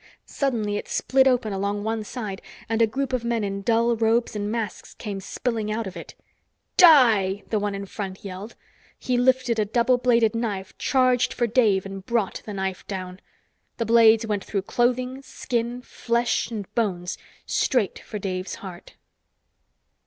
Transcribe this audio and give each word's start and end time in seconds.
Suddenly 0.25 0.77
it 0.77 0.87
split 0.87 1.27
open 1.27 1.53
along 1.53 1.83
one 1.83 2.03
side 2.03 2.41
and 2.67 2.81
a 2.81 2.87
group 2.87 3.13
of 3.13 3.23
men 3.23 3.43
in 3.43 3.61
dull 3.61 3.95
robes 3.95 4.35
and 4.35 4.51
masks 4.51 4.95
came 4.95 5.19
spilling 5.19 5.71
out 5.71 5.85
of 5.85 5.95
it. 5.95 6.15
"Die!" 6.75 7.43
the 7.51 7.59
one 7.59 7.75
in 7.75 7.85
front 7.85 8.25
yelled. 8.25 8.55
He 8.97 9.15
lifted 9.15 9.59
a 9.59 9.65
double 9.65 9.99
bladed 9.99 10.33
knife, 10.33 10.75
charged 10.79 11.33
for 11.35 11.45
Dave, 11.45 11.85
and 11.85 12.03
brought 12.03 12.41
the 12.47 12.53
knife 12.55 12.83
down. 12.87 13.19
The 13.77 13.85
blades 13.85 14.25
went 14.25 14.43
through 14.43 14.63
clothing, 14.63 15.21
skin, 15.21 15.83
flesh 15.83 16.49
and 16.49 16.73
bones, 16.73 17.19
straight 17.45 17.99
for 17.99 18.17
Dave's 18.17 18.55
heart. 18.55 18.95